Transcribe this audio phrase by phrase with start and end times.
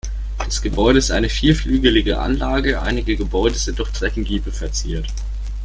[0.43, 5.05] Das Gebäude ist eine vierflügelige Anlage, einige Gebäude sind durch Treppengiebel verziert.